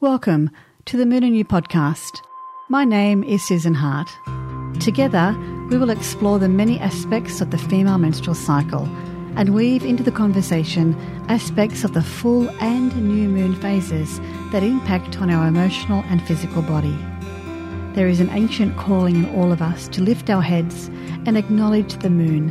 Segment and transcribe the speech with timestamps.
[0.00, 0.50] Welcome
[0.86, 2.20] to the Moon and You podcast.
[2.68, 4.10] My name is Susan Hart.
[4.80, 5.36] Together,
[5.70, 8.86] we will explore the many aspects of the female menstrual cycle
[9.36, 10.96] and weave into the conversation
[11.28, 14.18] aspects of the full and new moon phases
[14.50, 16.98] that impact on our emotional and physical body.
[17.94, 20.88] There is an ancient calling in all of us to lift our heads
[21.24, 22.50] and acknowledge the moon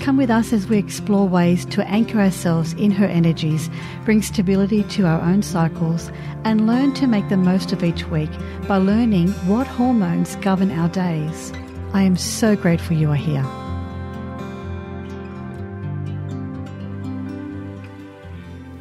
[0.00, 3.68] Come with us as we explore ways to anchor ourselves in her energies,
[4.06, 6.10] bring stability to our own cycles,
[6.42, 8.30] and learn to make the most of each week
[8.66, 11.52] by learning what hormones govern our days.
[11.92, 13.44] I am so grateful you are here.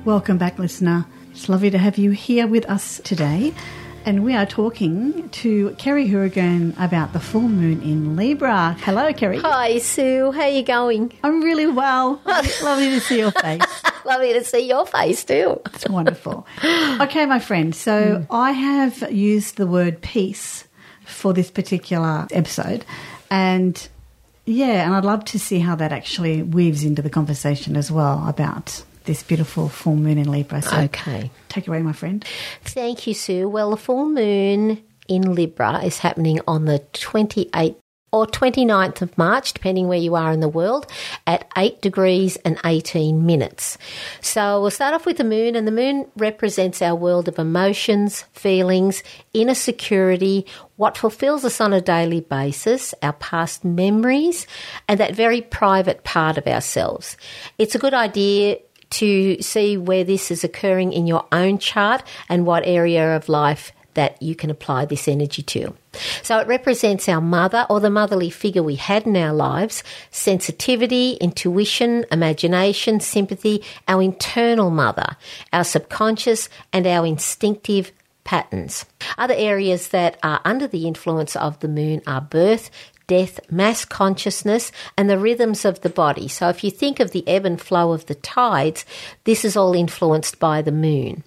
[0.05, 1.05] Welcome back, listener.
[1.31, 3.54] It's lovely to have you here with us today
[4.09, 8.76] and we are talking to Kerry Hourigan about the full moon in Libra.
[8.80, 9.38] Hello, Kerry.
[9.38, 10.32] Hi, Sue.
[10.32, 11.13] How are you going?
[11.23, 12.20] I'm really well.
[12.26, 13.62] Lovely to see your face.
[14.05, 15.62] Lovely to see your face too.
[15.68, 16.48] It's wonderful.
[16.63, 17.76] Okay, my friend.
[17.76, 18.27] So mm.
[18.32, 20.63] I have used the word peace
[21.05, 22.85] for this particular episode,
[23.29, 23.88] and
[24.48, 28.27] yeah, and I'd love to see how that actually weaves into the conversation as well
[28.27, 30.62] about this beautiful full moon in Libra.
[30.62, 31.32] So okay.
[31.48, 32.24] Take it away, my friend.
[32.63, 33.49] Thank you, Sue.
[33.49, 37.77] Well, the full moon in Libra is happening on the 28th
[38.12, 40.85] or 29th of March, depending where you are in the world,
[41.27, 43.77] at 8 degrees and 18 minutes.
[44.21, 48.23] So we'll start off with the moon, and the moon represents our world of emotions,
[48.34, 54.48] feelings, inner security, what fulfills us on a daily basis, our past memories,
[54.88, 57.18] and that very private part of ourselves.
[57.57, 58.57] It's a good idea
[58.91, 63.71] to see where this is occurring in your own chart and what area of life
[63.95, 65.73] that you can apply this energy to.
[66.22, 71.13] So it represents our mother or the motherly figure we had in our lives, sensitivity,
[71.13, 75.17] intuition, imagination, sympathy, our internal mother,
[75.51, 77.91] our subconscious, and our instinctive
[78.23, 78.85] patterns.
[79.17, 82.69] Other areas that are under the influence of the moon are birth,
[83.09, 86.29] death, mass consciousness, and the rhythms of the body.
[86.29, 88.85] So, if you think of the ebb and flow of the tides,
[89.25, 91.23] this is all influenced by the moon.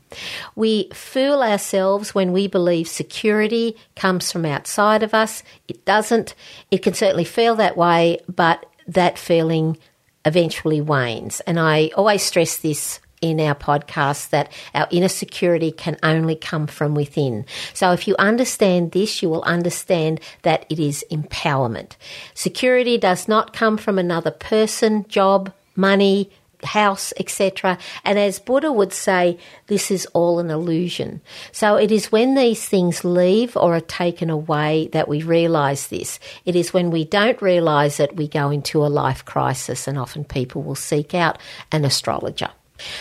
[0.55, 5.43] We fool ourselves when we believe security comes from outside of us.
[5.69, 6.35] It doesn't.
[6.71, 9.77] It can certainly feel that way, but that feeling
[10.25, 11.41] eventually wanes.
[11.41, 16.67] And I always stress this in our podcast that our inner security can only come
[16.67, 17.47] from within.
[17.73, 21.97] So if you understand this, you will understand that it is empowerment.
[22.35, 26.31] Security does not come from another person, job, money,
[26.65, 27.79] house, etc.
[28.05, 31.21] And as Buddha would say, this is all an illusion.
[31.51, 36.21] So it is when these things leave or are taken away that we realize this.
[36.45, 40.25] It is when we don't realize it, we go into a life crisis, and often
[40.25, 41.39] people will seek out
[41.71, 42.51] an astrologer.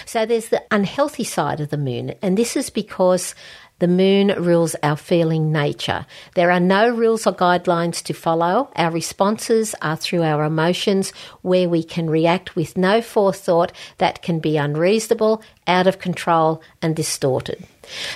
[0.06, 3.36] So there's the unhealthy side of the moon, and this is because
[3.82, 6.06] the moon rules our feeling nature.
[6.36, 8.70] There are no rules or guidelines to follow.
[8.76, 11.12] Our responses are through our emotions,
[11.42, 16.96] where we can react with no forethought that can be unreasonable, out of control, and
[16.96, 17.66] distorted.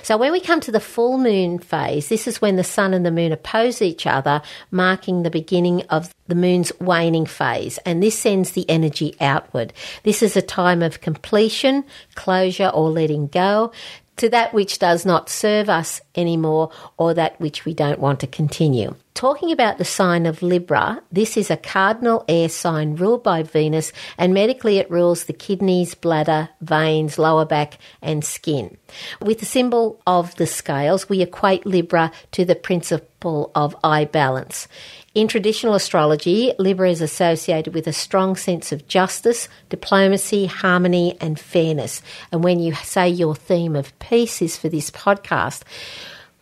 [0.03, 3.03] So, when we come to the full moon phase, this is when the sun and
[3.03, 8.17] the moon oppose each other, marking the beginning of the moon's waning phase, and this
[8.17, 9.73] sends the energy outward.
[10.03, 11.83] This is a time of completion,
[12.13, 13.71] closure, or letting go
[14.17, 18.27] to that which does not serve us anymore or that which we don't want to
[18.27, 18.95] continue.
[19.13, 23.93] Talking about the sign of Libra, this is a cardinal air sign ruled by Venus,
[24.17, 28.77] and medically it rules the kidneys, bladder, veins, lower back, and skin.
[29.21, 34.67] With the symbol of the scales, we equate Libra to the principle of eye balance.
[35.15, 41.39] In traditional astrology, Libra is associated with a strong sense of justice, diplomacy, harmony, and
[41.39, 42.01] fairness.
[42.33, 45.63] And when you say your theme of peace is for this podcast,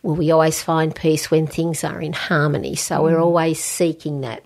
[0.02, 2.74] well, we always find peace when things are in harmony.
[2.74, 3.02] So mm.
[3.04, 4.42] we're always seeking that.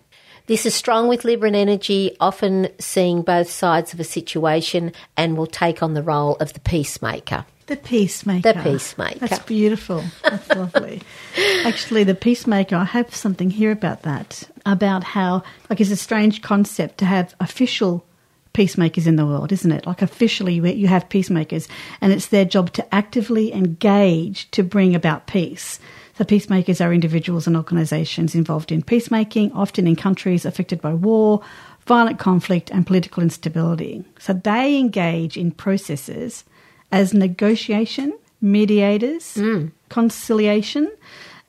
[0.48, 5.46] This is strong with Libran energy, often seeing both sides of a situation and will
[5.46, 7.44] take on the role of the peacemaker.
[7.66, 8.54] The peacemaker.
[8.54, 9.18] The peacemaker.
[9.18, 10.02] That's beautiful.
[10.22, 11.02] That's lovely.
[11.66, 16.40] Actually, the peacemaker, I have something here about that, about how, like, it's a strange
[16.40, 18.06] concept to have official
[18.52, 19.86] peacemakers in the world, isn't it?
[19.86, 21.68] Like, officially, you have peacemakers,
[22.00, 25.78] and it's their job to actively engage to bring about peace.
[26.16, 31.42] So, peacemakers are individuals and organisations involved in peacemaking, often in countries affected by war,
[31.86, 34.04] violent conflict, and political instability.
[34.18, 36.44] So, they engage in processes
[36.90, 39.70] as negotiation, mediators, mm.
[39.88, 40.90] conciliation,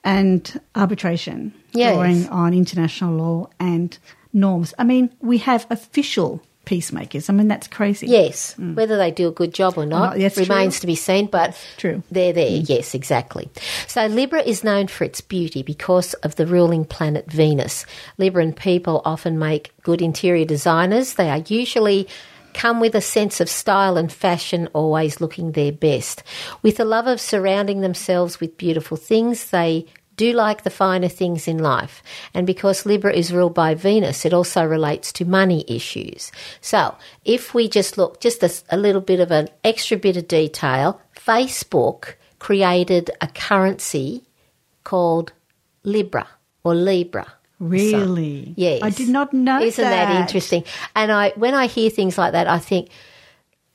[0.03, 1.93] and arbitration, yes.
[1.95, 3.97] drawing on international law and
[4.33, 4.73] norms.
[4.77, 7.31] I mean, we have official peacemakers.
[7.31, 8.05] I mean, that's crazy.
[8.05, 8.75] Yes, mm.
[8.75, 10.81] whether they do a good job or oh, not, not, yes, remains true.
[10.81, 12.03] to be seen, but true.
[12.11, 12.61] they're there.
[12.61, 12.69] Mm.
[12.69, 13.49] Yes, exactly.
[13.87, 17.87] So Libra is known for its beauty because of the ruling planet Venus.
[18.19, 21.15] Libran people often make good interior designers.
[21.15, 22.07] They are usually
[22.53, 26.21] come with a sense of style and fashion, always looking their best.
[26.61, 29.87] With a love of surrounding themselves with beautiful things, they
[30.19, 32.03] do like the finer things in life.
[32.33, 36.31] And because Libra is ruled by Venus, it also relates to money issues.
[36.59, 40.27] So if we just look, just a, a little bit of an extra bit of
[40.27, 44.23] detail, Facebook created a currency
[44.83, 45.31] called
[45.83, 46.27] Libra
[46.65, 47.27] or Libra.
[47.59, 48.53] Really?
[48.57, 48.81] Yes.
[48.83, 50.19] I did not know Isn't that.
[50.21, 50.65] interesting?
[50.95, 52.89] And I when I hear things like that, I think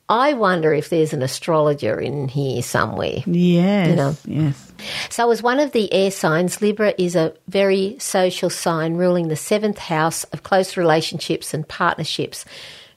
[0.07, 3.23] I wonder if there's an astrologer in here somewhere.
[3.25, 3.89] Yes.
[3.89, 4.15] You know.
[4.25, 4.73] Yes.
[5.09, 9.35] So, as one of the air signs, Libra is a very social sign ruling the
[9.35, 12.45] seventh house of close relationships and partnerships.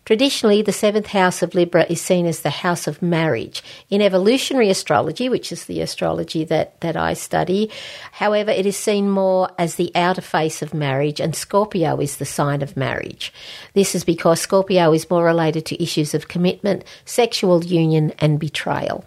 [0.09, 3.63] Traditionally, the seventh house of Libra is seen as the house of marriage.
[3.91, 7.71] In evolutionary astrology, which is the astrology that, that I study,
[8.13, 12.25] however, it is seen more as the outer face of marriage, and Scorpio is the
[12.25, 13.35] sign of marriage.
[13.75, 19.05] This is because Scorpio is more related to issues of commitment, sexual union, and betrayal.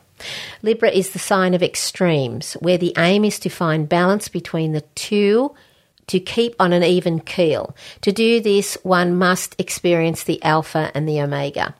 [0.61, 4.81] Libra is the sign of extremes, where the aim is to find balance between the
[4.93, 5.51] two
[6.11, 7.73] to keep on an even keel.
[8.01, 11.73] To do this, one must experience the alpha and the omega.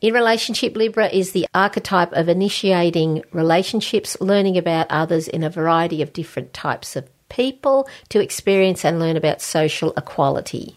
[0.00, 6.00] In relationship, Libra is the archetype of initiating relationships, learning about others in a variety
[6.00, 10.76] of different types of people to experience and learn about social equality.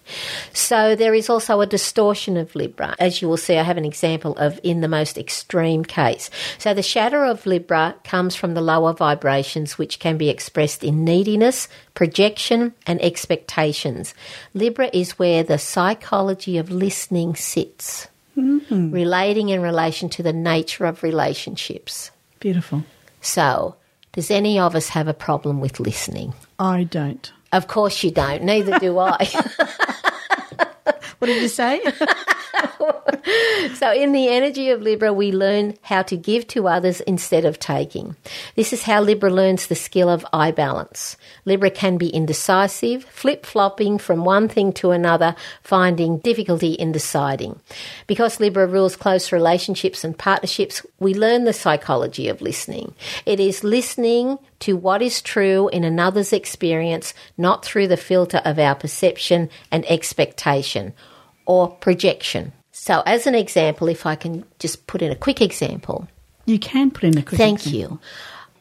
[0.53, 2.95] So there is also a distortion of Libra.
[2.99, 6.29] As you will see, I have an example of in the most extreme case.
[6.57, 11.03] So the shadow of Libra comes from the lower vibrations, which can be expressed in
[11.03, 14.13] neediness, projection, and expectations.
[14.53, 18.07] Libra is where the psychology of listening sits,
[18.37, 18.91] mm-hmm.
[18.91, 22.11] relating in relation to the nature of relationships.
[22.39, 22.85] Beautiful.
[23.21, 23.75] So,
[24.13, 26.33] does any of us have a problem with listening?
[26.57, 27.31] I don't.
[27.51, 28.43] Of course you don't.
[28.43, 29.27] Neither do I.
[31.19, 31.81] What did you say?
[33.75, 37.59] so, in the energy of Libra, we learn how to give to others instead of
[37.59, 38.15] taking.
[38.55, 41.17] This is how Libra learns the skill of eye balance.
[41.45, 47.59] Libra can be indecisive, flip flopping from one thing to another, finding difficulty in deciding.
[48.07, 52.93] Because Libra rules close relationships and partnerships, we learn the psychology of listening.
[53.25, 58.59] It is listening to what is true in another's experience, not through the filter of
[58.59, 60.93] our perception and expectation
[61.45, 62.53] or projection.
[62.81, 66.07] So, as an example, if I can just put in a quick example,
[66.45, 67.77] you can put in a quick Thank example.
[67.77, 67.99] you.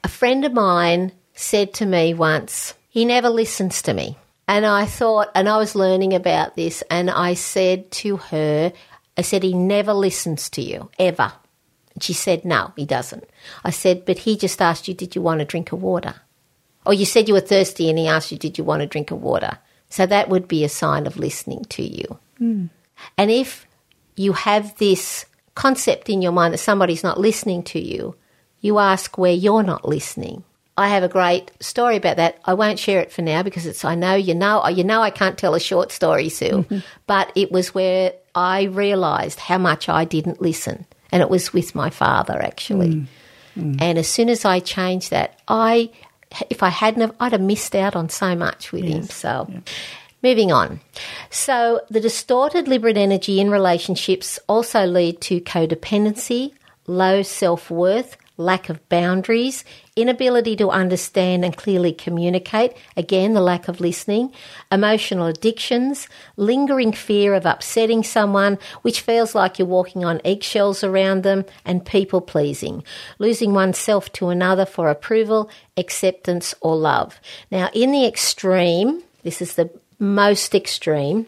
[0.03, 4.19] A friend of mine said to me once, he never listens to me.
[4.49, 8.73] And I thought, and I was learning about this, and I said to her,
[9.17, 11.33] I said, he never listens to you, ever.
[11.95, 13.25] And she said, no, he doesn't.
[13.65, 16.17] I said, but he just asked you, did you want a drink of water?
[16.85, 19.13] Or you said you were thirsty and he asked you, did you want a drink
[19.13, 19.59] of water?
[19.91, 22.19] So that would be a sign of listening to you.
[22.39, 22.67] Hmm.
[23.17, 23.68] And if
[24.19, 28.15] you have this concept in your mind that somebody's not listening to you,
[28.61, 30.45] you ask where you're not listening.
[30.77, 32.39] I have a great story about that.
[32.45, 35.11] I won't share it for now because it's I know you know you know I
[35.11, 36.65] can't tell a short story, Sue.
[37.07, 40.87] but it was where I realized how much I didn't listen.
[41.11, 42.91] And it was with my father actually.
[42.91, 43.07] Mm.
[43.57, 43.83] Mm.
[43.83, 45.91] And as soon as I changed that, I
[46.49, 49.03] if I hadn't have, I'd have missed out on so much with him.
[49.05, 49.51] So
[50.23, 50.81] Moving on.
[51.31, 56.55] So, the distorted Libran energy in relationships also lead to codependency,
[56.89, 63.69] low self worth, lack of boundaries, inability to understand and clearly communicate, again, the lack
[63.69, 64.33] of listening,
[64.73, 71.23] emotional addictions, lingering fear of upsetting someone, which feels like you're walking on eggshells around
[71.23, 72.83] them, and people pleasing,
[73.19, 77.21] losing oneself to another for approval, acceptance, or love.
[77.51, 81.27] Now, in the extreme, this is the most extreme,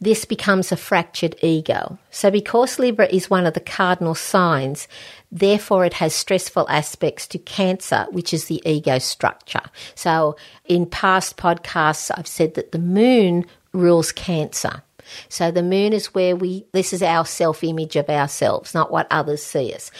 [0.00, 1.98] this becomes a fractured ego.
[2.10, 4.88] So, because Libra is one of the cardinal signs,
[5.30, 9.62] therefore it has stressful aspects to Cancer, which is the ego structure.
[9.94, 14.82] So, in past podcasts, I've said that the moon rules Cancer.
[15.28, 19.06] So, the moon is where we, this is our self image of ourselves, not what
[19.10, 19.92] others see us.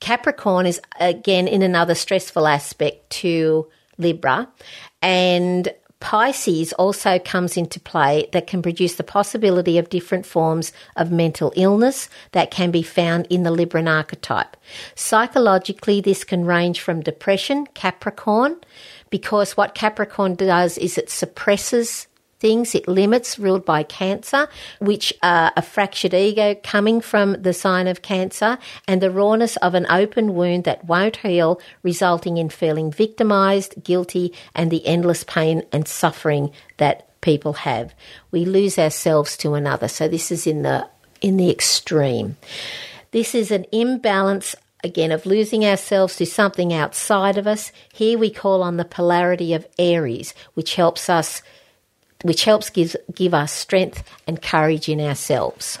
[0.00, 4.48] Capricorn is again in another stressful aspect to Libra,
[5.00, 11.12] and Pisces also comes into play that can produce the possibility of different forms of
[11.12, 14.56] mental illness that can be found in the Libran archetype.
[14.96, 18.56] Psychologically, this can range from depression, Capricorn,
[19.10, 22.08] because what Capricorn does is it suppresses
[22.42, 22.74] things.
[22.74, 24.48] It limits, ruled by cancer,
[24.80, 29.74] which are a fractured ego coming from the sign of cancer, and the rawness of
[29.74, 35.62] an open wound that won't heal, resulting in feeling victimized, guilty, and the endless pain
[35.72, 37.94] and suffering that people have.
[38.32, 39.86] We lose ourselves to another.
[39.88, 40.88] So this is in the
[41.20, 42.36] in the extreme.
[43.12, 47.70] This is an imbalance again of losing ourselves to something outside of us.
[47.92, 51.40] Here we call on the polarity of Aries, which helps us
[52.22, 55.78] which helps give, give us strength and courage in ourselves.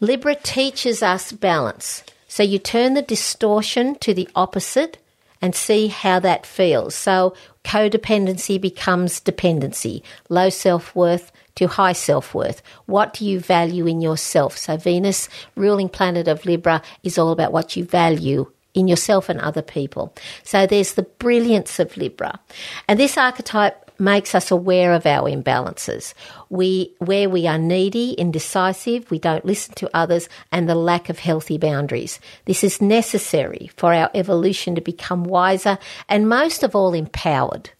[0.00, 2.02] Libra teaches us balance.
[2.28, 4.98] So you turn the distortion to the opposite
[5.40, 6.94] and see how that feels.
[6.94, 7.34] So
[7.64, 12.62] codependency becomes dependency, low self worth to high self worth.
[12.86, 14.56] What do you value in yourself?
[14.56, 19.40] So Venus, ruling planet of Libra, is all about what you value in yourself and
[19.40, 20.14] other people.
[20.44, 22.40] So there's the brilliance of Libra.
[22.88, 26.12] And this archetype makes us aware of our imbalances.
[26.50, 31.20] We, where we are needy, indecisive, we don't listen to others, and the lack of
[31.20, 32.20] healthy boundaries.
[32.44, 35.78] This is necessary for our evolution to become wiser
[36.08, 37.70] and most of all empowered.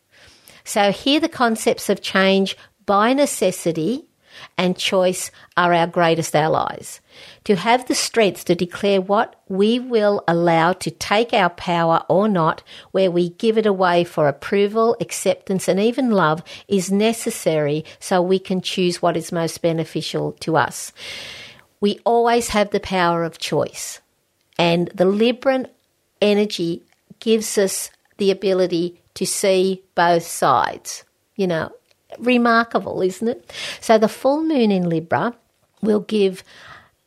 [0.65, 4.07] So here the concepts of change by necessity
[4.57, 7.01] and choice are our greatest allies.
[7.45, 12.29] To have the strength to declare what we will allow to take our power or
[12.29, 12.63] not,
[12.93, 18.39] where we give it away for approval, acceptance, and even love, is necessary so we
[18.39, 20.93] can choose what is most beneficial to us.
[21.81, 24.01] We always have the power of choice,
[24.59, 25.69] and the Libran
[26.21, 26.83] energy
[27.19, 31.05] gives us the ability to see both sides.
[31.35, 31.73] You know,
[32.19, 33.53] remarkable, isn't it?
[33.81, 35.35] So the full moon in Libra
[35.81, 36.45] will give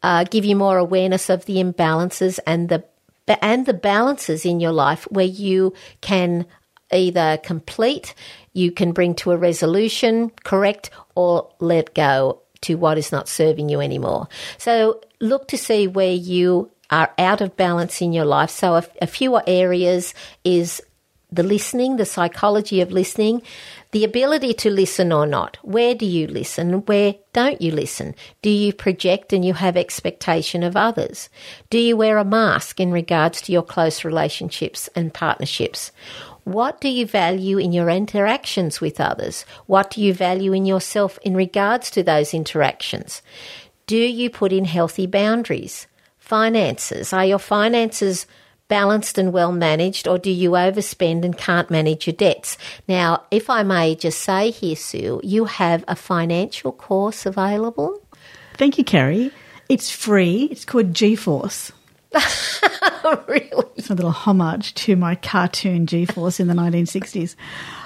[0.03, 2.83] uh, give you more awareness of the imbalances and the
[3.41, 6.45] and the balances in your life where you can
[6.91, 8.13] either complete,
[8.53, 13.69] you can bring to a resolution, correct, or let go to what is not serving
[13.69, 14.27] you anymore.
[14.57, 18.51] So look to see where you are out of balance in your life.
[18.51, 20.81] So a, a few areas is
[21.35, 23.41] the listening, the psychology of listening,
[23.91, 25.57] the ability to listen or not.
[25.61, 26.85] Where do you listen?
[26.85, 28.15] Where don't you listen?
[28.41, 31.29] Do you project and you have expectation of others?
[31.69, 35.91] Do you wear a mask in regards to your close relationships and partnerships?
[36.45, 39.45] What do you value in your interactions with others?
[39.65, 43.21] What do you value in yourself in regards to those interactions?
[43.87, 45.87] Do you put in healthy boundaries?
[46.19, 47.13] Finances.
[47.13, 48.25] Are your finances
[48.67, 52.57] balanced and well managed, or do you overspend and can't manage your debts?
[52.87, 58.01] Now, if I may just say here, Sue, you have a financial course available.
[58.55, 59.31] Thank you, Kerry.
[59.69, 60.47] It's free.
[60.51, 61.71] It's called G Force.
[63.27, 63.65] really?
[63.75, 67.35] It's a little homage to my cartoon G Force in the 1960s.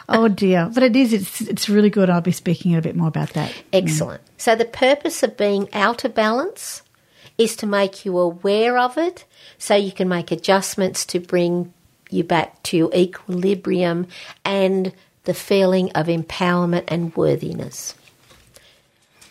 [0.08, 0.70] Oh dear.
[0.74, 2.10] But it is, it's, it's really good.
[2.10, 3.54] I'll be speaking a bit more about that.
[3.74, 4.22] Excellent.
[4.38, 6.84] So, the purpose of being out of balance
[7.40, 9.26] is to make you aware of it
[9.58, 11.74] so you can make adjustments to bring
[12.12, 14.06] you back to equilibrium
[14.44, 14.94] and
[15.24, 17.96] the feeling of empowerment and worthiness.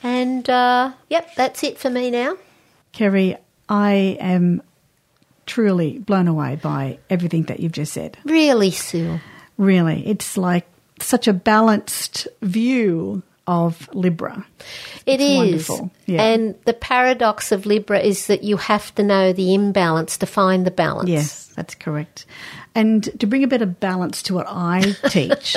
[0.03, 2.37] And uh, yep, that's it for me now.
[2.93, 3.37] Kerry,
[3.69, 4.63] I am
[5.45, 8.17] truly blown away by everything that you've just said.
[8.25, 9.21] Really, Sue?
[9.57, 10.07] Really.
[10.07, 10.67] It's like
[11.01, 14.47] such a balanced view of Libra.
[15.07, 15.81] It it's is.
[16.07, 16.23] Yeah.
[16.23, 20.67] And the paradox of Libra is that you have to know the imbalance to find
[20.67, 21.09] the balance.
[21.09, 22.27] Yes, that's correct.
[22.75, 25.57] And to bring a bit of balance to what I teach,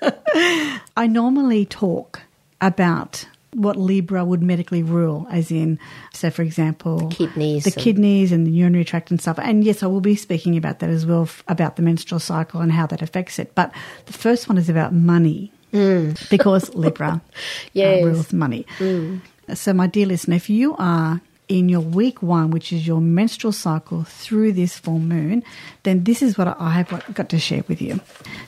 [0.96, 2.20] I normally talk
[2.60, 5.80] about what Libra would medically rule, as in,
[6.12, 9.40] so for example, kidneys, the and kidneys and the urinary tract and stuff.
[9.40, 12.70] And yes, I will be speaking about that as well, about the menstrual cycle and
[12.70, 13.56] how that affects it.
[13.56, 13.72] But
[14.06, 15.52] the first one is about money.
[15.72, 16.28] Mm.
[16.30, 17.38] because Libra uh,
[17.72, 18.02] yes.
[18.02, 18.66] uh, rules money.
[18.78, 19.20] Mm.
[19.54, 23.52] So, my dear listener, if you are in your week one, which is your menstrual
[23.52, 25.42] cycle through this full moon,
[25.82, 28.00] then this is what I have got to share with you.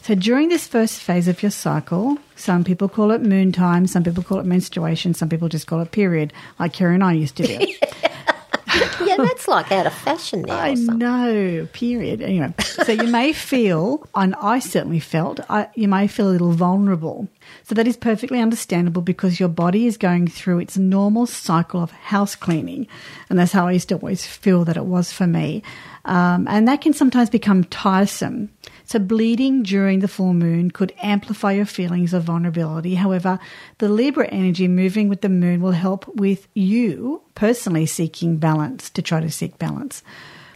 [0.02, 4.05] So, during this first phase of your cycle, some people call it moon time, some
[4.05, 7.37] people call it menstruation, some people just call it period, like Karen and I used
[7.37, 7.67] to do.
[9.05, 10.59] yeah, that's like out of fashion now.
[10.59, 12.23] I know, period.
[12.23, 16.52] Anyway, so you may feel, and I certainly felt, I, you may feel a little
[16.52, 17.29] vulnerable.
[17.64, 21.90] So that is perfectly understandable because your body is going through its normal cycle of
[21.90, 22.87] house cleaning.
[23.28, 25.62] And that's how I used to always feel that it was for me.
[26.04, 28.50] Um, and that can sometimes become tiresome.
[28.85, 32.97] So, bleeding during the full moon could amplify your feelings of vulnerability.
[32.97, 33.38] However,
[33.78, 39.02] the Libra energy moving with the moon will help with you personally seeking balance to
[39.02, 40.02] try to seek balance.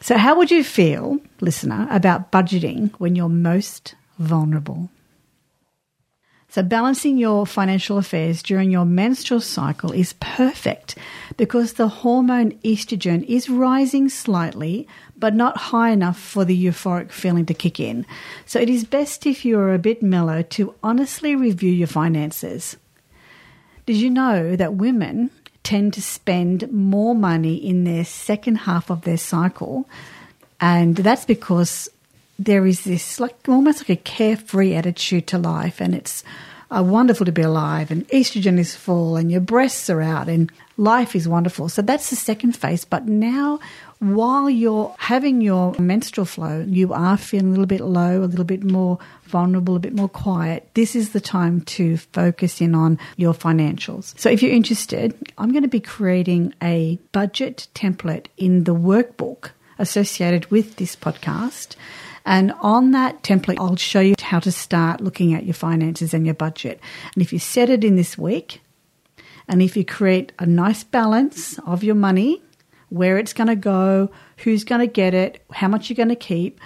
[0.01, 4.91] So, how would you feel, listener, about budgeting when you're most vulnerable?
[6.57, 10.97] So, balancing your financial affairs during your menstrual cycle is perfect
[11.37, 17.45] because the hormone estrogen is rising slightly, but not high enough for the euphoric feeling
[17.45, 18.07] to kick in.
[18.47, 22.79] So, it is best if you are a bit mellow to honestly review your finances.
[23.85, 25.31] Did you know that women
[25.63, 29.87] tend to spend more money in their second half of their cycle?
[30.59, 31.91] And that's because
[32.39, 36.23] there is this like almost like a carefree attitude to life and it's
[36.71, 40.51] uh, wonderful to be alive and estrogen is full and your breasts are out and
[40.77, 41.69] life is wonderful.
[41.69, 42.85] So that's the second phase.
[42.85, 43.61] But now
[43.99, 48.45] while you're having your menstrual flow you are feeling a little bit low a little
[48.45, 52.99] bit more vulnerable a bit more quiet this is the time to focus in on
[53.17, 54.19] your financials.
[54.19, 59.51] So if you're interested i'm going to be creating a budget template in the workbook
[59.79, 61.75] associated with this podcast
[62.27, 66.27] and on that template, I'll show you how to start looking at your finances and
[66.27, 66.81] your budget.
[67.15, 68.61] And if you set it in this week,
[69.49, 72.43] and if you create a nice balance of your money,
[72.89, 76.17] where it's going to go, who's going to get it, how much you're going to
[76.17, 76.61] keep,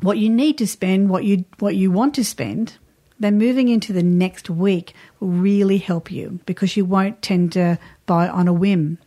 [0.00, 2.78] what you need to spend, what you what you want to spend,
[3.18, 7.76] then moving into the next week will really help you because you won't tend to
[8.06, 8.98] buy on a whim.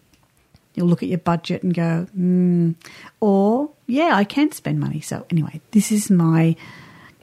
[0.73, 2.75] You'll look at your budget and go, mm.
[3.21, 5.01] or yeah, I can spend money.
[5.01, 6.55] So anyway, this is my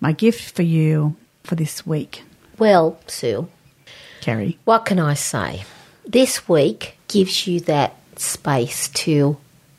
[0.00, 2.22] my gift for you for this week.
[2.58, 3.48] Well, Sue,
[4.20, 5.64] Kerry, what can I say?
[6.06, 9.36] This week gives you that space to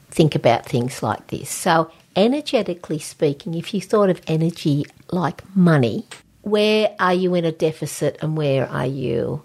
[0.09, 1.49] think about things like this.
[1.49, 6.05] So, energetically speaking, if you thought of energy like money,
[6.41, 9.43] where are you in a deficit and where are you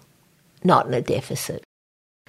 [0.63, 1.63] not in a deficit?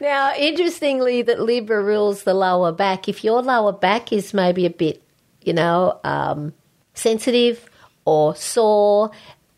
[0.00, 3.08] Now, interestingly, that Libra rules the lower back.
[3.08, 5.02] If your lower back is maybe a bit,
[5.42, 6.54] you know, um,
[6.94, 7.68] sensitive
[8.06, 9.10] or sore,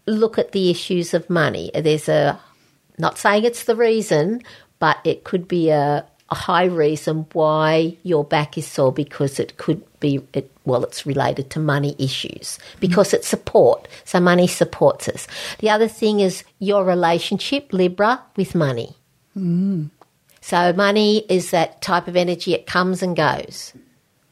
[0.07, 1.71] look at the issues of money.
[1.75, 2.41] There's a,
[2.99, 4.43] not saying it's the reason,
[4.81, 9.57] but it could be a, a high reason why your back is sore because it
[9.59, 13.87] could be, it, well, it's related to money issues because it's support.
[14.05, 15.29] So money supports us.
[15.61, 18.97] The other thing is your relationship, Libra, with money.
[19.39, 19.91] Mm.
[20.43, 23.73] So money is that type of energy, it comes and goes.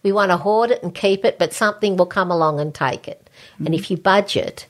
[0.03, 3.07] We want to hoard it and keep it, but something will come along and take
[3.07, 3.31] it.
[3.55, 3.67] Mm-hmm.
[3.67, 4.67] And if you budget,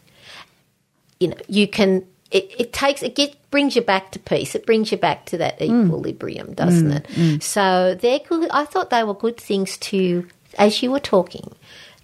[1.18, 4.54] you know, you can it, it takes it get, brings you back to peace.
[4.54, 5.86] It brings you back to that mm.
[5.86, 6.96] equilibrium, doesn't mm.
[6.96, 7.06] it?
[7.08, 7.42] Mm.
[7.42, 8.48] So they're good.
[8.50, 11.52] I thought they were good things to, as you were talking,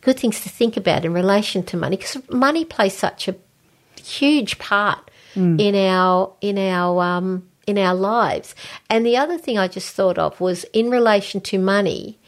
[0.00, 3.36] good things to think about in relation to money because money plays such a
[4.02, 5.60] huge part mm.
[5.60, 8.54] in our in our um, in our lives.
[8.88, 12.18] And the other thing I just thought of was in relation to money,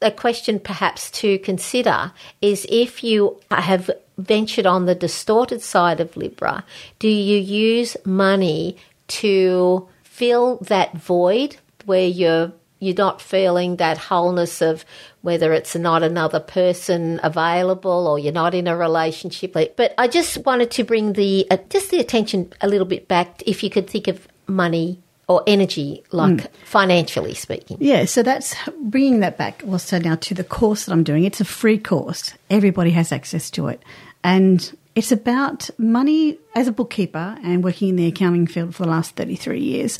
[0.00, 6.16] a question perhaps to consider is if you have ventured on the distorted side of
[6.16, 6.64] Libra,
[6.98, 8.76] do you use money
[9.08, 14.84] to fill that void where you're you're not feeling that wholeness of
[15.22, 19.52] whether it's not another person available or you're not in a relationship.
[19.52, 23.42] But I just wanted to bring the uh, just the attention a little bit back.
[23.46, 26.48] If you could think of money or energy, like mm.
[26.64, 27.76] financially speaking.
[27.80, 31.22] Yeah, so that's bringing that back also now to the course that I'm doing.
[31.22, 32.34] It's a free course.
[32.48, 33.80] Everybody has access to it.
[34.24, 38.90] And it's about money as a bookkeeper and working in the accounting field for the
[38.90, 39.98] last 33 years.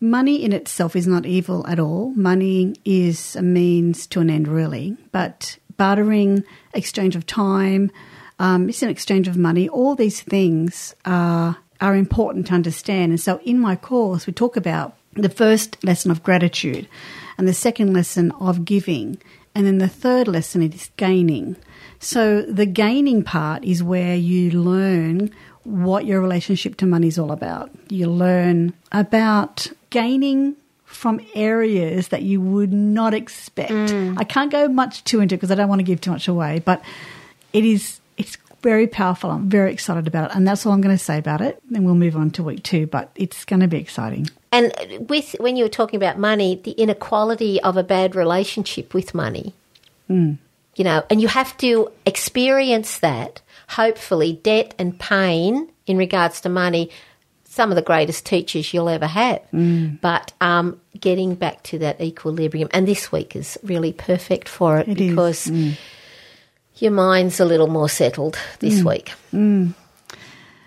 [0.00, 2.12] Money in itself is not evil at all.
[2.14, 4.96] Money is a means to an end, really.
[5.10, 7.90] But bartering, exchange of time,
[8.38, 9.68] um, it's an exchange of money.
[9.68, 13.12] All these things are are important to understand.
[13.12, 16.88] And so, in my course, we talk about the first lesson of gratitude,
[17.38, 19.18] and the second lesson of giving,
[19.54, 21.56] and then the third lesson is gaining.
[21.98, 25.30] So, the gaining part is where you learn
[25.66, 27.70] what your relationship to money is all about.
[27.88, 33.72] You learn about gaining from areas that you would not expect.
[33.72, 34.16] Mm.
[34.18, 36.28] I can't go much too into it because I don't want to give too much
[36.28, 36.82] away, but
[37.52, 39.30] it is it's very powerful.
[39.30, 41.60] I'm very excited about it, and that's all I'm going to say about it.
[41.74, 44.28] And we'll move on to week two, but it's going to be exciting.
[44.52, 44.72] And
[45.08, 49.54] with when you were talking about money, the inequality of a bad relationship with money,
[50.08, 50.38] mm.
[50.76, 53.40] you know, and you have to experience that.
[53.68, 56.90] Hopefully, debt and pain in regards to money
[57.56, 59.40] some of the greatest teachers you'll ever have.
[59.50, 59.98] Mm.
[60.02, 64.88] But um, getting back to that equilibrium, and this week is really perfect for it,
[64.88, 65.74] it because mm.
[66.76, 68.90] your mind's a little more settled this mm.
[68.90, 69.12] week.
[69.32, 69.74] Mm.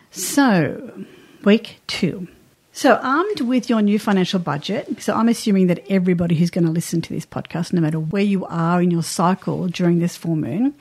[0.10, 1.06] So,
[1.44, 2.28] week two.
[2.72, 6.72] So, armed with your new financial budget, so I'm assuming that everybody who's going to
[6.72, 10.36] listen to this podcast, no matter where you are in your cycle during this full
[10.36, 10.74] moon,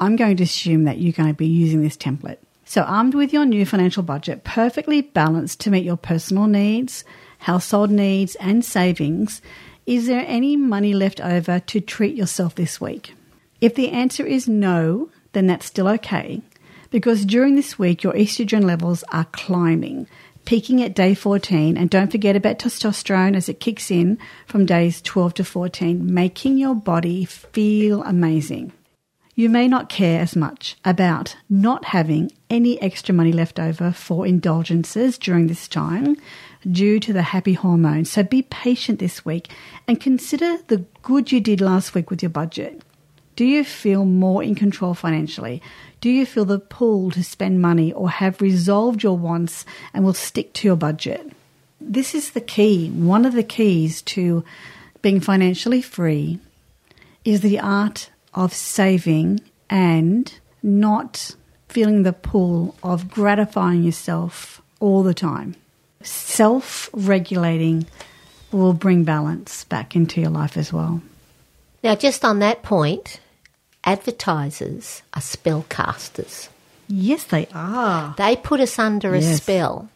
[0.00, 2.38] I'm going to assume that you're going to be using this template.
[2.64, 7.04] So, armed with your new financial budget, perfectly balanced to meet your personal needs,
[7.38, 9.40] household needs, and savings,
[9.86, 13.14] is there any money left over to treat yourself this week?
[13.60, 16.42] If the answer is no, then that's still okay
[16.90, 20.06] because during this week your estrogen levels are climbing,
[20.44, 21.76] peaking at day 14.
[21.76, 26.58] And don't forget about testosterone as it kicks in from days 12 to 14, making
[26.58, 28.72] your body feel amazing.
[29.38, 34.26] You may not care as much about not having any extra money left over for
[34.26, 36.16] indulgences during this time
[36.68, 38.04] due to the happy hormone.
[38.04, 39.52] So be patient this week
[39.86, 42.82] and consider the good you did last week with your budget.
[43.36, 45.62] Do you feel more in control financially?
[46.00, 50.14] Do you feel the pull to spend money or have resolved your wants and will
[50.14, 51.30] stick to your budget?
[51.80, 52.90] This is the key.
[52.90, 54.42] One of the keys to
[55.00, 56.40] being financially free
[57.24, 61.34] is the art of saving and not
[61.68, 65.54] feeling the pull of gratifying yourself all the time.
[66.02, 67.86] Self regulating
[68.52, 71.02] will bring balance back into your life as well.
[71.82, 73.20] Now, just on that point,
[73.84, 76.48] advertisers are spellcasters.
[76.88, 77.50] Yes, they are.
[77.54, 78.14] Ah.
[78.16, 79.88] They put us under a spell.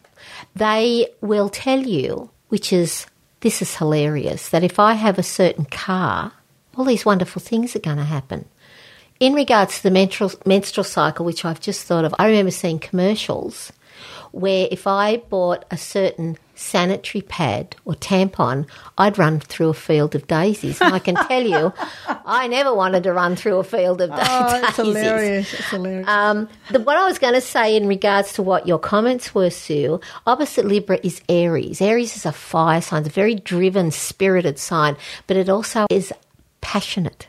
[0.55, 3.07] They will tell you, which is,
[3.41, 6.33] this is hilarious, that if I have a certain car,
[6.75, 8.45] all these wonderful things are going to happen.
[9.19, 12.79] In regards to the menstrual, menstrual cycle, which I've just thought of, I remember seeing
[12.79, 13.71] commercials
[14.31, 20.15] where if I bought a certain sanitary pad or tampon, I'd run through a field
[20.15, 20.81] of daisies.
[20.81, 21.71] And I can tell you,
[22.25, 24.15] I never wanted to run through a field of Oh,
[24.51, 24.67] daisies.
[24.69, 25.53] it's hilarious.
[25.53, 26.07] It's hilarious.
[26.07, 29.51] Um, the, what I was going to say in regards to what your comments were,
[29.51, 31.79] Sue, opposite Libra is Aries.
[31.81, 36.11] Aries is a fire sign, it's a very driven, spirited sign, but it also is
[36.63, 37.27] passionate.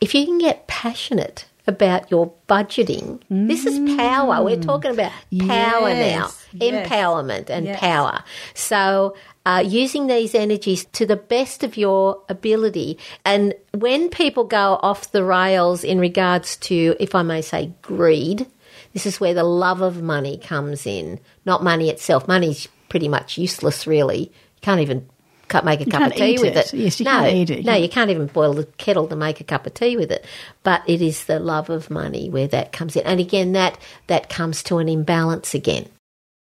[0.00, 4.44] If you can get passionate about your budgeting, this is power.
[4.44, 5.10] We're talking about
[5.48, 6.88] power Yes, now, yes.
[6.90, 7.80] empowerment and Yes.
[7.80, 8.22] power.
[8.52, 9.16] So,
[9.46, 12.98] uh, using these energies to the best of your ability.
[13.24, 18.46] And when people go off the rails in regards to, if I may say, greed,
[18.92, 22.28] this is where the love of money comes in, not money itself.
[22.28, 24.20] Money's pretty much useless, really.
[24.20, 25.08] You can't even
[25.48, 26.72] can't make a cup can't of tea with it.
[26.72, 26.76] it.
[26.76, 27.64] Yes, you no, can't eat it.
[27.64, 30.24] No, you can't even boil the kettle to make a cup of tea with it.
[30.62, 33.04] But it is the love of money where that comes in.
[33.04, 35.88] And again, that that comes to an imbalance again.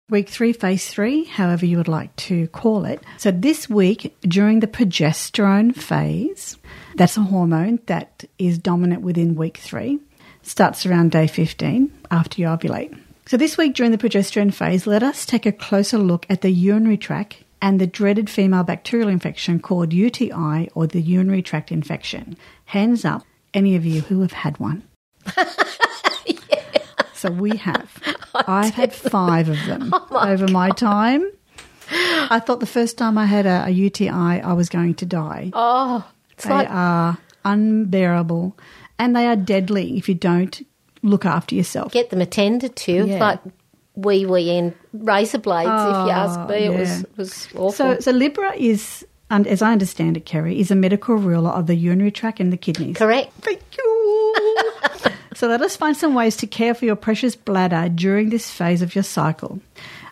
[0.09, 3.03] Week three, phase three, however you would like to call it.
[3.17, 6.57] So, this week, during the progesterone phase,
[6.95, 9.99] that's a hormone that is dominant within week three,
[10.43, 12.97] starts around day 15 after you ovulate.
[13.25, 16.51] So, this week during the progesterone phase, let us take a closer look at the
[16.51, 22.37] urinary tract and the dreaded female bacterial infection called UTI or the urinary tract infection.
[22.65, 24.83] Hands up, any of you who have had one.
[27.17, 27.91] So we have.
[28.35, 31.29] I've had five of them oh over my time.
[31.89, 35.49] I thought the first time I had a, a UTI, I was going to die.
[35.53, 36.07] Oh,
[36.43, 38.55] they like are unbearable
[38.99, 40.61] and they are deadly if you don't
[41.01, 41.91] look after yourself.
[41.91, 43.07] get them attended to.
[43.07, 43.19] Yeah.
[43.19, 43.39] like
[43.97, 46.55] wee wee and razor blades, if you ask Oh, me.
[46.65, 47.03] It was yeah.
[47.17, 47.71] was awful.
[47.71, 51.67] So, so Libra is, and as I understand it, Kerry, is a medical ruler of
[51.67, 52.95] the urinary tract and the kidneys.
[52.95, 53.33] Correct.
[53.41, 54.73] Thank you.
[55.33, 58.81] so let us find some ways to care for your precious bladder during this phase
[58.83, 59.59] of your cycle.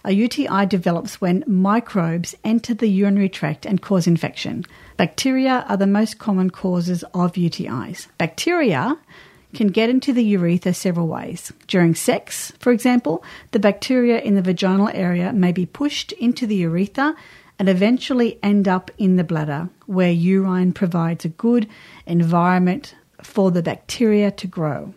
[0.04, 4.66] A UTI develops when microbes enter the urinary tract and cause infection.
[4.98, 8.08] Bacteria are the most common causes of UTIs.
[8.18, 8.98] Bacteria
[9.56, 11.52] can get into the urethra several ways.
[11.68, 16.56] During sex, for example, the bacteria in the vaginal area may be pushed into the
[16.56, 17.16] urethra
[17.58, 21.68] and eventually end up in the bladder, where urine provides a good
[22.06, 24.94] environment for the bacteria to grow.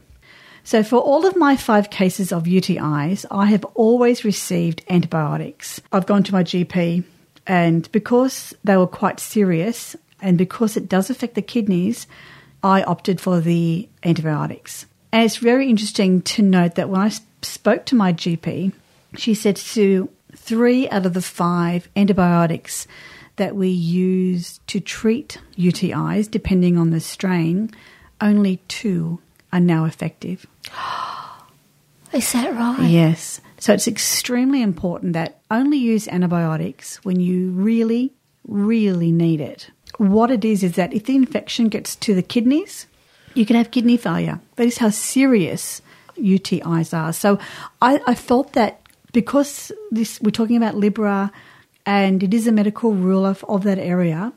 [0.64, 5.80] So, for all of my five cases of UTIs, I have always received antibiotics.
[5.92, 7.04] I've gone to my GP,
[7.46, 12.06] and because they were quite serious and because it does affect the kidneys,
[12.62, 14.86] I opted for the antibiotics.
[15.12, 17.10] And it's very interesting to note that when I
[17.42, 18.72] spoke to my GP,
[19.16, 22.86] she said, Sue, three out of the five antibiotics
[23.36, 27.70] that we use to treat UTIs, depending on the strain,
[28.20, 29.20] only two
[29.52, 30.46] are now effective.
[32.12, 32.88] Is that right?
[32.88, 33.40] Yes.
[33.58, 38.12] So it's extremely important that only use antibiotics when you really,
[38.46, 39.70] really need it.
[39.98, 42.86] What it is is that if the infection gets to the kidneys,
[43.34, 44.40] you can have kidney failure.
[44.56, 45.82] That is how serious
[46.16, 47.12] UTIs are.
[47.12, 47.38] So
[47.82, 48.80] I, I felt that
[49.12, 51.32] because this we're talking about Libra
[51.86, 54.32] and it is a medical rule of, of that area,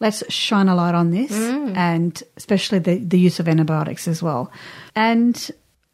[0.00, 1.76] let's shine a light on this mm.
[1.76, 4.50] and especially the, the use of antibiotics as well.
[4.94, 5.50] And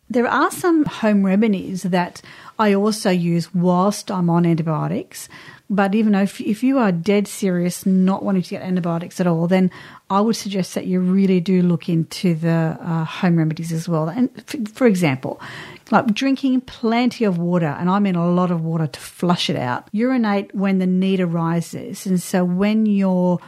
[0.08, 2.20] there are some home remedies that
[2.58, 5.28] I also use whilst I'm on antibiotics.
[5.72, 9.28] But even though if, if you are dead serious not wanting to get antibiotics at
[9.28, 9.70] all, then
[10.10, 14.08] I would suggest that you really do look into the uh, home remedies as well.
[14.08, 15.40] And f- for example,
[15.92, 19.54] like drinking plenty of water, and I mean a lot of water to flush it
[19.54, 19.88] out.
[19.92, 23.38] Urinate when the need arises, and so when you're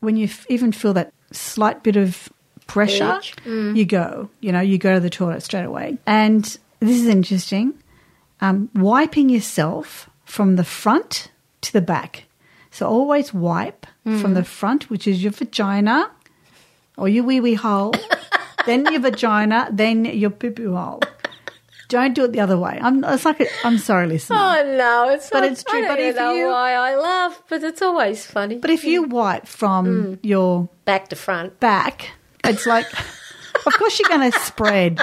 [0.00, 2.28] when you f- even feel that slight bit of
[2.66, 3.20] pressure,
[3.76, 4.30] you go.
[4.40, 5.98] You know, you go to the toilet straight away.
[6.06, 6.44] And
[6.80, 7.74] this is interesting.
[8.40, 11.30] Um, wiping yourself from the front
[11.62, 12.24] to the back.
[12.70, 14.46] So always wipe from the mm.
[14.46, 16.10] front, which is your vagina
[16.96, 17.94] or your wee wee hole,
[18.66, 21.00] then your vagina, then your poo poo hole.
[21.88, 22.78] Don't do it the other way.
[22.82, 23.02] I'm.
[23.04, 24.36] It's like a, I'm sorry, listener.
[24.38, 27.80] Oh no, it's But not, it's true, but if you- why I laugh, but it's
[27.80, 28.58] always funny.
[28.58, 29.10] But if you mm.
[29.10, 30.18] wipe from mm.
[30.22, 31.58] your back to front.
[31.60, 32.10] back,
[32.44, 32.86] it's like,
[33.66, 35.00] of course you're going to spread.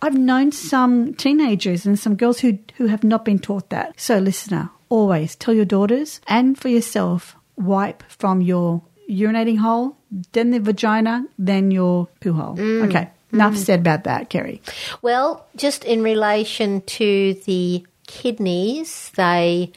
[0.00, 4.00] I've known some teenagers and some girls who who have not been taught that.
[4.00, 9.96] So, listener, always tell your daughters and for yourself, wipe from your urinating hole,
[10.32, 12.56] then the vagina, then your poo hole.
[12.56, 12.86] Mm.
[12.86, 13.32] Okay, mm.
[13.32, 14.60] enough said about that, Kerry.
[15.00, 19.72] Well, just in relation to the kidneys, they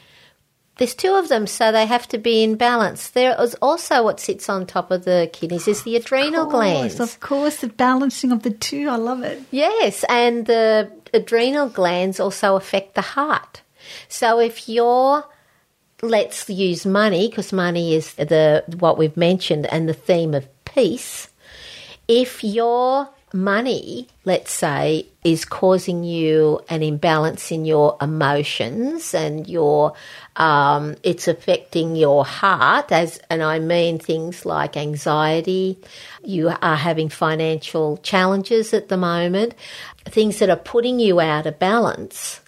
[0.76, 3.08] there's two of them, so they have to be in balance.
[3.08, 7.00] There is also what sits on top of the kidneys is the adrenal glands.
[7.00, 8.90] Of course, the balancing of the two.
[8.90, 9.40] I love it.
[9.50, 13.62] Yes, and the adrenal glands also affect the heart.
[14.08, 15.24] So if you're
[16.02, 21.28] let's use money because money is the what we've mentioned and the theme of peace.
[22.08, 29.94] If your money, let's say, is causing you an imbalance in your emotions and your
[30.36, 35.78] um, it's affecting your heart as and I mean things like anxiety,
[36.22, 39.54] you are having financial challenges at the moment,
[40.04, 42.40] things that are putting you out of balance,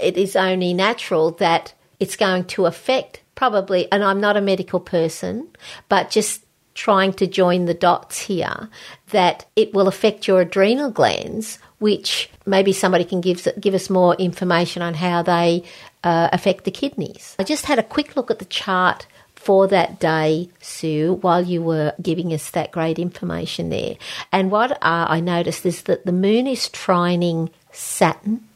[0.00, 4.80] it is only natural that it's going to affect probably and I'm not a medical
[4.80, 5.48] person,
[5.88, 8.68] but just trying to join the dots here
[9.10, 14.14] that it will affect your adrenal glands, which maybe somebody can give, give us more
[14.16, 15.62] information on how they
[16.02, 17.36] uh, affect the kidneys.
[17.38, 21.62] I just had a quick look at the chart for that day, Sue, while you
[21.62, 23.96] were giving us that great information there.
[24.32, 28.48] And what uh, I noticed is that the moon is trining Saturn,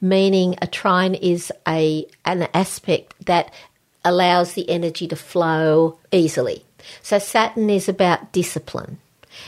[0.00, 3.52] meaning a trine is a an aspect that
[4.04, 6.64] allows the energy to flow easily.
[7.02, 8.98] So Saturn is about discipline.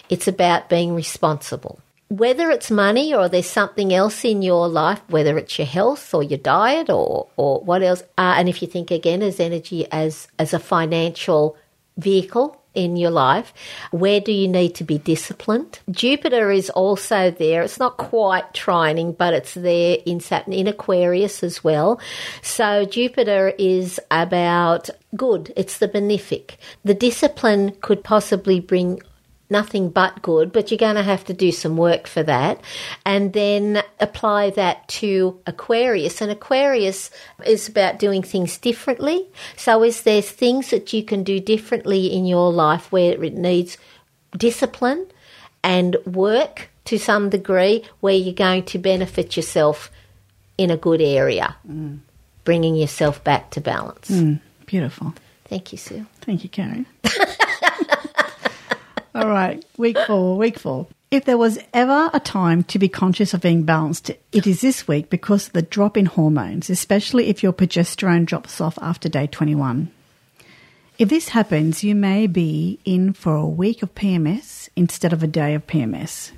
[0.09, 1.81] It's about being responsible.
[2.09, 6.23] Whether it's money or there's something else in your life, whether it's your health or
[6.23, 10.27] your diet or, or what else, uh, and if you think again as energy as,
[10.38, 11.57] as a financial
[11.99, 13.52] vehicle in your life,
[13.90, 15.80] where do you need to be disciplined?
[15.90, 17.62] Jupiter is also there.
[17.62, 22.00] It's not quite trining, but it's there in Saturn, in Aquarius as well.
[22.40, 25.52] So Jupiter is about good.
[25.56, 26.56] It's the benefic.
[26.84, 29.02] The discipline could possibly bring
[29.50, 32.61] nothing but good, but you're going to have to do some work for that.
[33.04, 36.20] And then apply that to Aquarius.
[36.20, 37.11] And Aquarius
[37.44, 39.26] is about doing things differently.
[39.56, 43.78] So, is there things that you can do differently in your life where it needs
[44.37, 45.06] discipline
[45.62, 49.90] and work to some degree where you're going to benefit yourself
[50.56, 51.98] in a good area, mm.
[52.44, 54.11] bringing yourself back to balance?
[54.11, 54.40] Mm.
[54.66, 55.14] Beautiful.
[55.44, 56.06] Thank you, Sue.
[56.20, 56.87] Thank you, Karen.
[59.18, 60.87] All right, week four, week four.
[61.11, 64.87] If there was ever a time to be conscious of being balanced, it is this
[64.87, 69.26] week because of the drop in hormones, especially if your progesterone drops off after day
[69.26, 69.90] 21.
[71.00, 75.26] If this happens, you may be in for a week of PMS instead of a
[75.26, 76.31] day of PMS.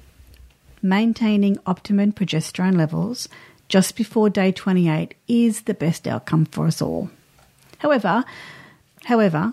[0.80, 3.28] Maintaining optimum progesterone levels
[3.68, 7.10] just before day 28 is the best outcome for us all.
[7.76, 8.24] However,
[9.04, 9.52] however,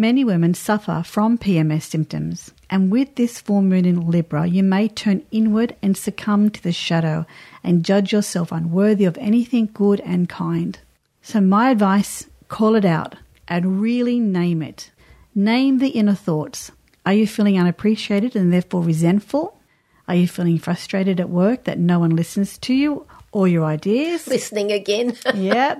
[0.00, 4.88] many women suffer from PMS symptoms, and with this full moon in Libra, you may
[4.88, 7.26] turn inward and succumb to the shadow
[7.62, 10.78] and judge yourself unworthy of anything good and kind.
[11.20, 13.14] So, my advice call it out
[13.46, 14.90] and really name it.
[15.34, 16.72] Name the inner thoughts.
[17.04, 19.60] Are you feeling unappreciated and therefore resentful?
[20.08, 24.26] Are you feeling frustrated at work that no one listens to you or your ideas?
[24.26, 25.16] Listening again.
[25.34, 25.78] yeah.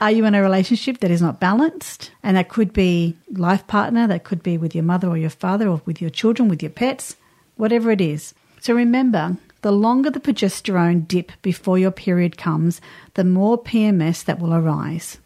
[0.00, 2.10] Are you in a relationship that is not balanced?
[2.22, 5.68] And that could be life partner, that could be with your mother or your father
[5.68, 7.16] or with your children, with your pets,
[7.56, 8.34] whatever it is.
[8.60, 12.80] So remember, the longer the progesterone dip before your period comes,
[13.14, 15.18] the more PMS that will arise.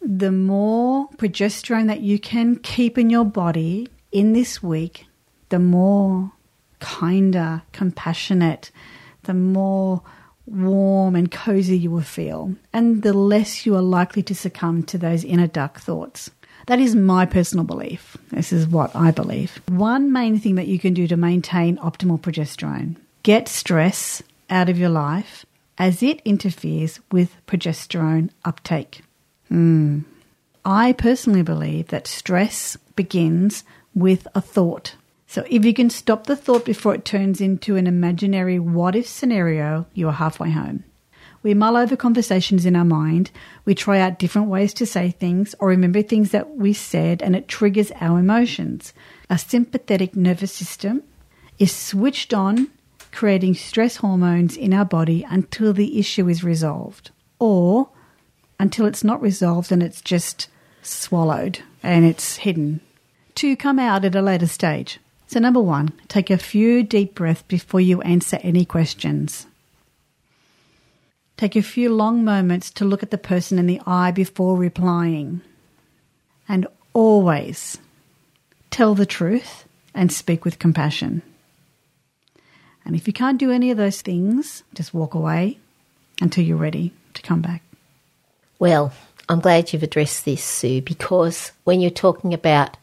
[0.00, 5.06] The more progesterone that you can keep in your body in this week,
[5.48, 6.32] the more
[6.80, 8.70] kinder, compassionate,
[9.22, 10.02] the more
[10.46, 14.98] warm and cozy you will feel, and the less you are likely to succumb to
[14.98, 16.30] those inner dark thoughts.
[16.66, 18.16] That is my personal belief.
[18.30, 19.60] This is what I believe.
[19.68, 24.78] One main thing that you can do to maintain optimal progesterone get stress out of
[24.78, 25.44] your life
[25.78, 29.02] as it interferes with progesterone uptake.
[29.48, 30.00] Hmm.
[30.64, 34.94] I personally believe that stress begins with a thought.
[35.34, 39.08] So if you can stop the thought before it turns into an imaginary what if
[39.08, 40.84] scenario, you are halfway home.
[41.42, 43.32] We mull over conversations in our mind,
[43.64, 47.34] we try out different ways to say things or remember things that we said, and
[47.34, 48.92] it triggers our emotions.
[49.28, 51.02] Our sympathetic nervous system
[51.58, 52.68] is switched on,
[53.10, 57.88] creating stress hormones in our body until the issue is resolved, or
[58.60, 60.46] until it's not resolved and it's just
[60.80, 62.80] swallowed and it's hidden
[63.34, 65.00] to come out at a later stage.
[65.26, 69.46] So, number one, take a few deep breaths before you answer any questions.
[71.36, 75.40] Take a few long moments to look at the person in the eye before replying.
[76.48, 77.78] And always
[78.70, 81.22] tell the truth and speak with compassion.
[82.84, 85.58] And if you can't do any of those things, just walk away
[86.20, 87.62] until you're ready to come back.
[88.58, 88.92] Well,
[89.28, 92.76] I'm glad you've addressed this, Sue, because when you're talking about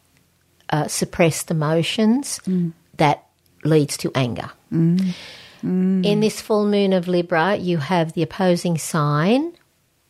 [0.72, 2.72] uh, suppressed emotions, mm.
[2.98, 3.26] that
[3.64, 4.50] leads to anger.
[4.72, 5.14] Mm.
[5.64, 6.06] Mm.
[6.06, 9.54] In this full moon of Libra, you have the opposing sign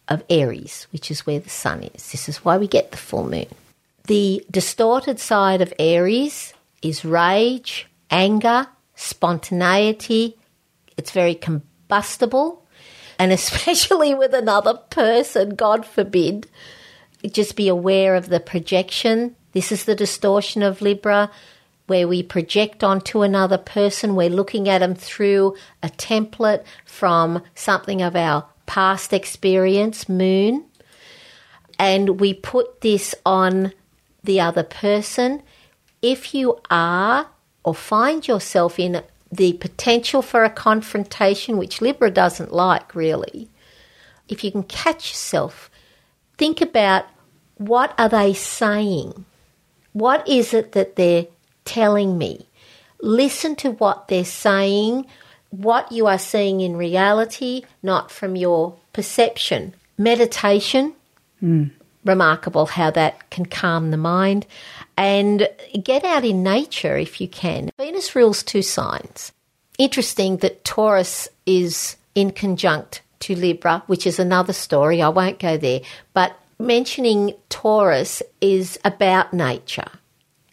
[0.08, 2.12] of Aries, which is where the sun is.
[2.12, 3.48] This is why we get the full moon.
[4.08, 10.38] The distorted side of Aries is rage, anger, spontaneity.
[10.98, 12.66] It's very combustible.
[13.20, 16.48] And especially with another person, God forbid,
[17.30, 19.36] just be aware of the projection.
[19.54, 21.30] This is the distortion of Libra
[21.88, 24.16] where we project onto another person.
[24.16, 30.64] We're looking at them through a template from something of our past experience, moon,
[31.78, 33.74] and we put this on
[34.24, 35.44] the other person.
[36.02, 37.28] If you are
[37.66, 43.50] or find yourself in the potential for a confrontation, which Libra doesn't like really,
[44.30, 45.70] if you can catch yourself,
[46.38, 47.06] think about
[47.58, 49.26] what are they saying?
[49.94, 51.28] What is it that they're
[51.66, 52.48] telling me.
[53.02, 55.06] Listen to what they're saying,
[55.50, 59.74] what you are seeing in reality, not from your perception.
[59.98, 60.94] Meditation,
[61.42, 61.72] mm.
[62.06, 64.46] remarkable how that can calm the mind.
[64.98, 65.48] And
[65.84, 67.72] get out in nature if you can.
[67.78, 69.32] Venus rules two signs.
[69.78, 75.02] Interesting that Taurus is in conjunct to Libra, which is another story.
[75.02, 75.82] I won't go there.
[76.14, 79.90] But mentioning Taurus is about nature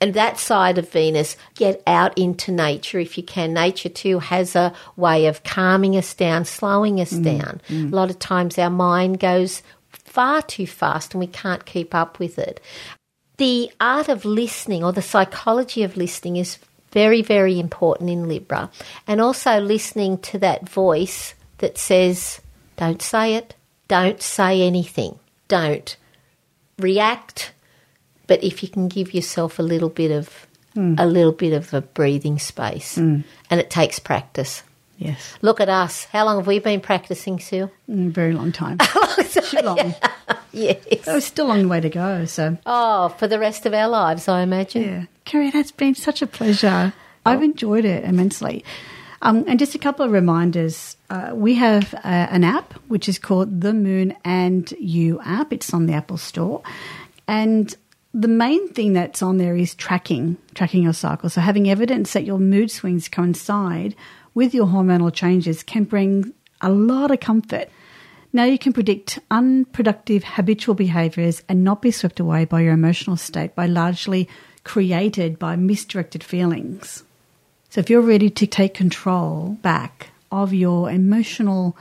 [0.00, 3.52] and that side of Venus, get out into nature if you can.
[3.52, 7.60] Nature too has a way of calming us down, slowing us mm, down.
[7.68, 7.92] Mm.
[7.92, 12.18] A lot of times our mind goes far too fast and we can't keep up
[12.18, 12.60] with it.
[13.38, 16.58] The art of listening or the psychology of listening is
[16.92, 18.70] very, very important in Libra.
[19.06, 22.40] And also listening to that voice that says,
[22.76, 23.54] don't say it,
[23.88, 25.96] don't say anything, don't
[26.78, 27.52] react
[28.28, 30.94] but if you can give yourself a little bit of mm.
[30.98, 33.24] a little bit of a breathing space, mm.
[33.50, 34.62] and it takes practice.
[34.98, 35.36] Yes.
[35.42, 36.04] Look at us.
[36.06, 37.70] How long have we been practicing, Sue?
[37.88, 38.78] Mm, very long time.
[39.30, 39.94] Too long.
[40.52, 40.84] yes.
[41.04, 42.24] There's still a long way to go.
[42.24, 42.58] So.
[42.66, 44.82] Oh, for the rest of our lives, I imagine.
[44.82, 46.92] Yeah, Kerry, that's been such a pleasure.
[47.24, 47.30] Oh.
[47.30, 48.64] I've enjoyed it immensely.
[49.22, 50.96] Um, and just a couple of reminders.
[51.10, 55.52] Uh, we have uh, an app which is called the Moon and You app.
[55.52, 56.62] It's on the Apple Store,
[57.26, 57.74] and
[58.12, 61.30] the main thing that's on there is tracking, tracking your cycle.
[61.30, 63.94] So having evidence that your mood swings coincide
[64.34, 67.68] with your hormonal changes can bring a lot of comfort.
[68.32, 73.16] Now you can predict unproductive habitual behaviors and not be swept away by your emotional
[73.16, 74.28] state by largely
[74.64, 77.04] created by misdirected feelings.
[77.70, 81.76] So if you're ready to take control back of your emotional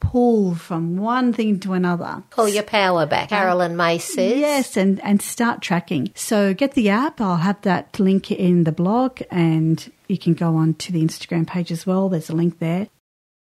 [0.00, 2.22] pull from one thing to another.
[2.30, 4.38] Pull your power back, Caroline Myss says.
[4.38, 6.10] Yes, and, and start tracking.
[6.14, 7.20] So get the app.
[7.20, 11.46] I'll have that link in the blog and you can go on to the Instagram
[11.46, 12.08] page as well.
[12.08, 12.88] There's a link there.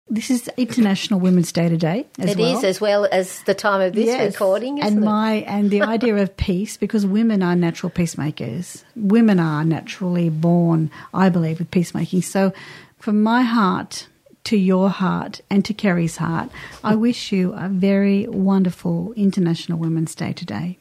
[0.08, 2.06] This is International Women's Day today.
[2.18, 2.58] As it well.
[2.58, 4.34] is, as well as the time of this yes.
[4.34, 5.44] recording, and it?
[5.46, 8.84] and the idea of peace, because women are natural peacemakers.
[8.94, 12.20] Women are naturally born, I believe, with peacemaking.
[12.20, 12.52] So,
[12.98, 14.08] from my heart,
[14.44, 16.50] to your heart and to Kerry's heart,
[16.82, 20.78] I wish you a very wonderful International Women's Day today.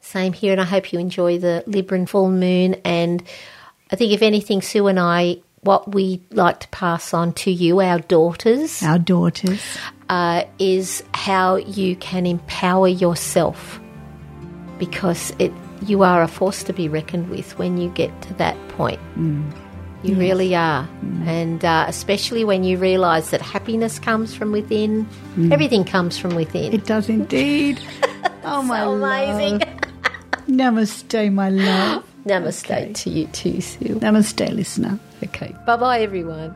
[0.00, 2.74] Same here, and I hope you enjoy the Libran full moon.
[2.84, 3.22] And
[3.90, 7.80] I think, if anything, Sue and I what we like to pass on to you,
[7.80, 9.60] our daughters, Our daughters.
[10.08, 13.80] uh, is how you can empower yourself
[14.78, 15.52] because it
[15.86, 19.00] you are a force to be reckoned with when you get to that point.
[20.02, 20.88] You really are.
[21.26, 25.08] And uh, especially when you realise that happiness comes from within,
[25.50, 26.72] everything comes from within.
[26.72, 27.80] It does indeed.
[28.44, 29.58] Oh, my so amazing.
[29.58, 30.42] love.
[30.48, 32.04] Namaste, my love.
[32.24, 32.92] Namaste Okay.
[32.94, 33.96] to you too, Sue.
[34.00, 34.98] Namaste, listener.
[35.24, 35.54] Okay.
[35.66, 36.54] Bye bye, everyone.